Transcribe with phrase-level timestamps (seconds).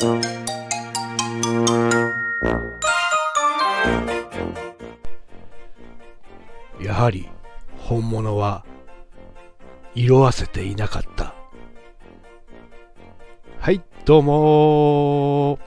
[0.00, 0.06] や
[6.94, 7.28] はり
[7.78, 8.64] 本物は
[9.96, 11.34] 色あせていなかった。
[13.58, 15.58] はいどうも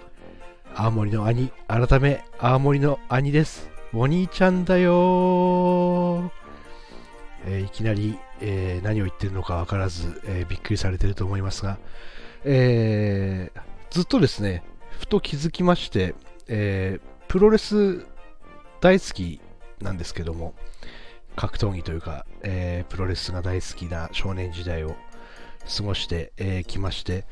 [0.75, 3.69] 青森の兄改め青森の兄です。
[3.93, 6.31] お兄ちゃんだよ
[7.43, 11.79] えー、いきなり、えー、何を言ってるのか分からず、えー、びっくりされてると思いますが、
[12.45, 13.51] え
[13.91, 14.63] ずっとですね
[14.99, 16.15] ふと気づきまして、
[16.47, 18.05] えプロレス
[18.81, 19.39] 大好き
[19.81, 20.53] なんですけども、
[21.35, 24.95] 格闘技というか、えー、プロレスが大好きな少年時代を
[25.77, 27.25] 過ごしてき、えー、まして、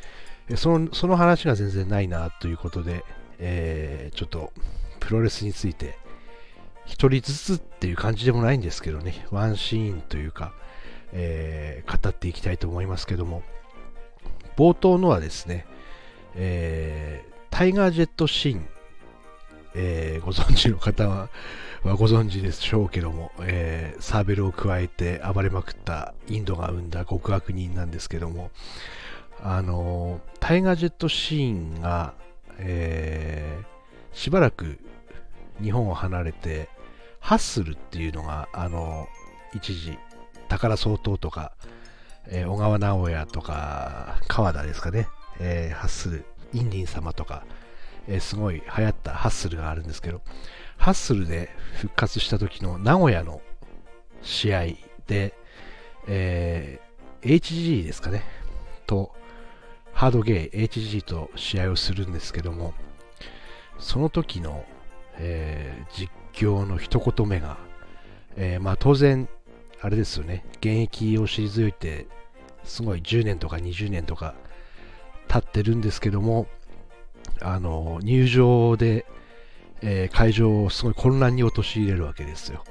[0.56, 3.04] そのその話が全然ないなということで、
[3.40, 4.52] えー、ちょっと
[5.00, 5.98] プロレスについて
[6.86, 10.54] 一人ずつっていう感じでもないんですけどね、ワンシーンというか、
[11.14, 13.44] えー、語っていきたいと思いますけども、
[14.56, 15.66] 冒頭のはですね、
[16.36, 18.68] えー、タイガージェットシーン、
[19.76, 21.30] えー、ご存知の方は
[21.84, 28.52] ご存知でしょうけども、えー、サーベルを加えて暴れまくったインドが生んだ極悪人なんですけども、
[29.42, 32.14] あのタイガージェットシーンが、
[32.58, 34.80] えー、しばらく
[35.62, 36.70] 日本を離れて、
[37.20, 39.08] ハッスルっていうのが、あの
[39.54, 39.98] 一時、
[40.48, 41.54] 宝総統とか、
[42.28, 45.08] えー、小川直也とか、川田ですかね、
[45.40, 47.46] えー、ハッスル、インディン様とか、
[48.08, 50.22] えー、すごい流行ったハッスルがあるんですけど、
[50.78, 53.42] ハッスルで復活した時の名古屋の
[54.22, 54.66] 試合
[55.08, 55.34] で、
[56.08, 58.24] えー、HG ですかね、
[58.86, 59.14] と、
[59.94, 62.74] ハードゲー HG と試合をするんですけども、
[63.80, 64.66] その時の、
[65.18, 67.58] えー、実況の一言目が、
[68.36, 69.28] えー、まあ当然、
[69.82, 72.08] あれですよね、現役を退いて、
[72.64, 74.36] すごい10年とか20年とか
[75.30, 76.48] 経ってるんですけども、
[77.42, 79.06] あの、入場で、
[79.82, 82.66] えー、会場をすごい混乱に陥れるわけですよ。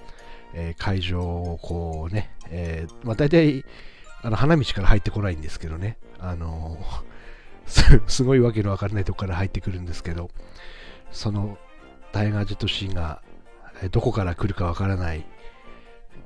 [0.53, 3.65] えー、会場をこうね、えー、まあ、大体
[4.23, 6.79] あの花道から入ってこないんですけどね、あの
[8.09, 10.31] すごいわけのわからないとこから入ってくるんですけど、
[11.13, 11.59] その
[12.13, 13.23] タイガー・ジェットシーンが
[13.93, 15.25] どこから来るかわからない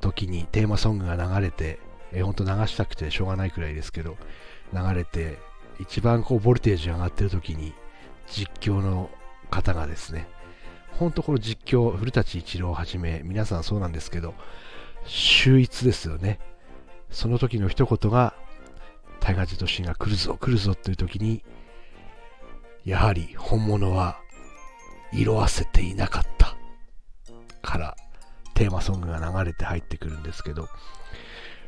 [0.00, 1.78] 時にテーマソングが流れて、
[2.12, 4.16] えー、ほんと流したくてしょうがないくらいですけど、
[4.72, 5.38] 流れて、
[5.80, 7.74] 一番こうボルテージが上がってる時に
[8.28, 9.10] 実況の
[9.50, 10.28] 方がですね、
[10.92, 14.34] 本当この実況、古舘一郎をはじめ、皆さんそうなんですけど、
[15.04, 16.38] 秀逸ですよね。
[17.10, 18.34] その時の一言が、
[19.20, 21.44] タイガー・ジェットシンが来るぞ、来るぞという時に、
[22.84, 24.18] やはり本物は
[25.12, 26.56] 色あせていなかった
[27.62, 27.96] から
[28.54, 30.68] テーマソングが流れて入ってくるんですけど、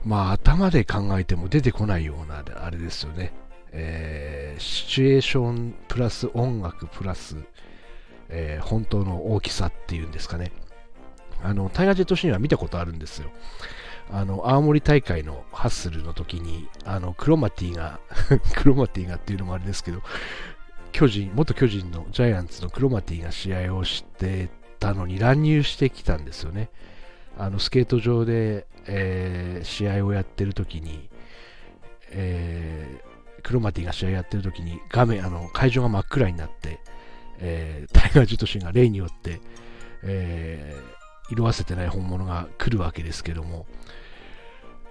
[0.04, 3.32] まあ頭で考えても出てこないようなあれですよね。
[3.76, 7.36] えー、シチュエーションプラス音楽プラス
[8.28, 10.50] えー、本当の大きさっていうんですかね。
[11.42, 13.30] あの、タイガージェットシーンは見たことあるんですよ。
[14.10, 18.00] あの、青森大会のハッスルの時に、あの、クロマティが
[18.56, 20.02] クロマティがっていうのもあれですけど、
[20.92, 24.48] 巨人、元巨人のジャイアンツのクロマティが試合をして
[24.78, 26.70] たのに乱入してきたんですよね。
[27.38, 31.08] あの、スケート場で、えー、試合をやってる時に、
[32.10, 33.13] えー、
[33.44, 36.80] クロマティが試合やってる時に画面、あの、会場が真っ暗になって、
[37.38, 39.40] えー、タイガー・ジェットシンが例によって、
[40.02, 43.66] えー、色あせてない本物が来るわけですけども、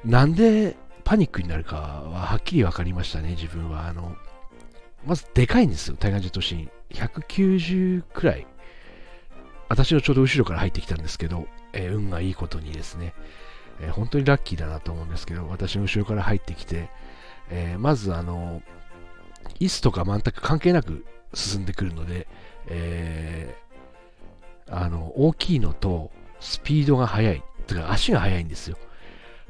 [0.06, 3.88] なんでパニックになるかははっきり分かりましたね、自分は。
[3.88, 4.16] あの、
[5.06, 6.72] まずでかいんですよ、タイガー・ジェットシン。
[6.92, 8.48] 190くらい。
[9.68, 13.16] 私のちょうど後ろから入ってきたんですけど、えー、運がいいことにですね、
[13.80, 16.90] えー、本当にラッキーだなと思うんですけど、私の後ろから入ってきて、
[17.50, 18.62] えー、まずあの、
[19.60, 22.28] 椅子とか全く関係なく進んでくるので、
[22.68, 27.44] えー、あの、大きいのとスピードが速い。
[27.68, 28.78] てか足が速いんですよ。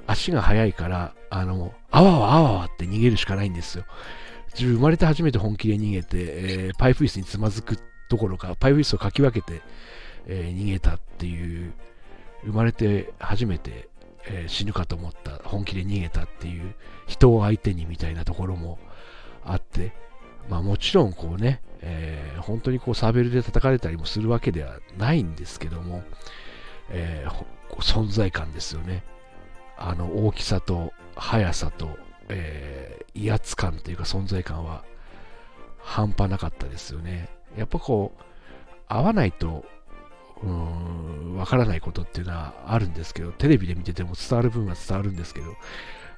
[0.06, 3.86] 足が速いから、あの、あわわあわわって逃げるしかないんですよ。
[4.54, 7.80] 自分生まれて初めて本気で逃げて、えー、パイプ椅子につまずく
[8.10, 9.62] どころか、パイプ椅子をかき分けて、
[10.28, 11.74] えー、逃げたっていう、
[12.46, 13.90] 生まれて初めて、
[14.28, 16.76] えー、死ぬかと思った、本気で逃げたっていう、
[17.08, 18.80] 人を相手にみたいなところも
[19.44, 19.94] あって、
[20.50, 26.04] まあもちろんこうね、えー、本当にこうサーベルで叩かれたりもするわけではないんですけども、
[26.90, 29.04] えー、存在感ですよね。
[29.78, 31.98] あの大きさと速さと、
[32.30, 34.84] えー、威圧感というか存在感は
[35.80, 37.30] 半端なかったですよね。
[37.58, 38.24] やっぱこう、
[38.88, 39.66] 合わないと、
[41.38, 45.56] わからないことっていうのはあるんですけど、テレビで見てても伝わる分は伝わるんですけど、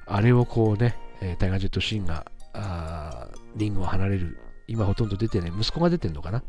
[0.06, 6.42] あれをこうね、えー、タイガー・ジェット・シーンがあリングを離れる今ほとんど出てない、息子が出てるのかな、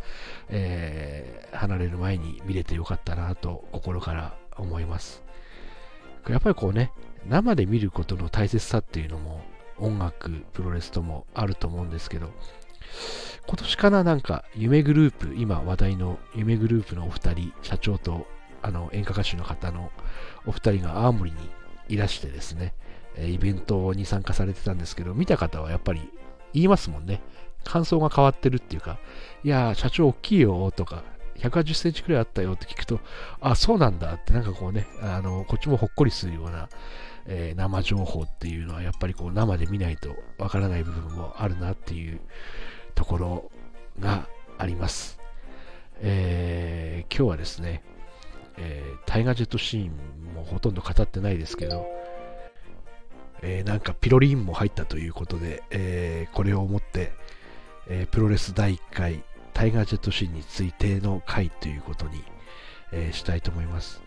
[0.49, 5.23] えー、離れる前に見れてよかったなと心から思います。
[6.27, 6.91] やっぱりこうね、
[7.25, 9.41] 生で見ることの大切さっていうのも
[9.77, 12.31] 音楽、プロレスともあると思うんですけど、
[13.47, 18.27] 今年かな、なんか夢グループ、今話題の夢グループのお二人、社長と
[18.61, 19.89] あの演歌歌手の方の
[20.45, 21.37] お二人が青森に
[21.87, 22.73] いらしてですね、
[23.17, 26.11] イベントに参加されてたんですけど、見た方はやっぱり
[26.53, 27.21] 言いますもんね。
[27.63, 28.99] 感想が変わってるっていうか、
[29.45, 31.03] いやー、社長大きいよとか、
[31.37, 32.99] 180センチくらいあったよって聞くと、
[33.39, 36.67] あ、そうなんだって、なんかこうね、あの、こっちもほっこりするような、
[37.27, 42.19] えー、生情報っていうのは、やっぱりこう、生で見ないとわからない部分もあるなっていう
[42.97, 43.51] ところ
[43.99, 44.27] が
[44.57, 45.19] あります。
[46.01, 47.83] えー、今日はですね、
[48.57, 51.85] えー、タイガージェットシーンもほとんど語ってないですけど、
[53.43, 57.11] えー、なんかピロリンも入ったということで、えー、これをもって、
[57.87, 59.23] えー、プロレス第1回
[59.53, 62.23] タイガージェットシーンについての回ということに、
[62.91, 64.01] えしたいと思います。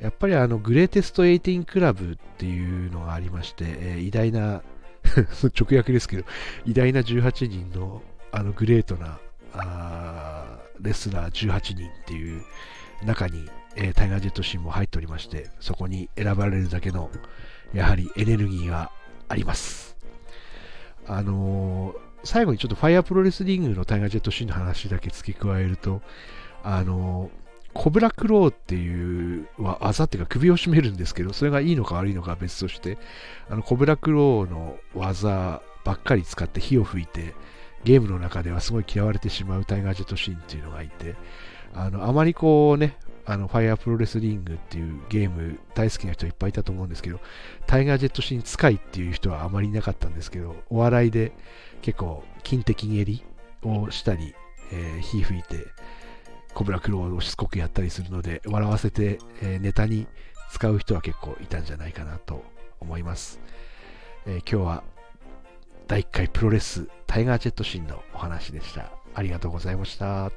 [0.00, 4.62] やっぱりあのグレーテスト18クラブっていうのがありまして、え偉大な
[5.58, 6.24] 直訳ですけど、
[6.64, 8.02] 偉大な18人の
[8.32, 9.20] あのグレートな
[9.52, 12.42] あレスラー18人っていう
[13.04, 17.10] 中に、えタイガージェットシーンも入っておりまして、そこに選ばれるだけの
[17.72, 18.90] やはりエネルギーが
[19.28, 19.96] あります。
[21.06, 26.00] あのー、最後にちょっとファイアプロレスリングのタイガージェットシーンの話だけ付け加えると、
[26.62, 27.43] あのー、
[27.74, 32.98] コブラクローっていう技っていうか首を絞めるんですけど、それがいいのか悪いのかは別として、
[33.48, 37.34] あのコブラクローの技ばっかり使って火を吹いて、
[37.84, 41.16] ゲームの中ではすごい嫌われてしまうタイガージェットシーンっていうのがいて、
[41.74, 47.20] あのあまりこうね、あの、ファイアプロレスリングっていうゲーム大好きな人いっぱいいたと思うんですけど、
[47.66, 51.32] タイガージェットシーン使いっていう人はあまりいなかったんですけど、お笑いで
[51.82, 53.24] 結構、金的蹴り
[53.62, 54.34] をしたり、
[54.72, 55.66] えー、火吹いて、
[56.54, 60.06] コブラクローをしつこくやったりするので、笑わせて、えー、ネタに
[60.50, 62.44] 使う人は結構いたんじゃないかなと
[62.80, 63.40] 思います。
[64.26, 64.84] えー、今日は
[65.86, 68.90] 第1回プロレスタイガージェットシーンのお話でした。
[69.14, 70.30] ありがとうございました。